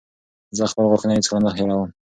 زه 0.57 0.63
خپل 0.71 0.85
غاښونه 0.89 1.13
هېڅکله 1.15 1.39
نه 1.45 1.49
هېروم. 1.57 1.89